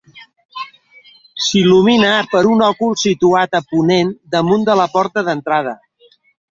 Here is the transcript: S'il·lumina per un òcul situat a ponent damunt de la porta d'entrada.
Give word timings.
S'il·lumina 1.49 2.15
per 2.33 2.43
un 2.55 2.65
òcul 2.71 2.99
situat 3.05 3.61
a 3.61 3.65
ponent 3.75 4.13
damunt 4.39 4.69
de 4.71 4.83
la 4.83 4.93
porta 4.99 5.29
d'entrada. 5.31 5.81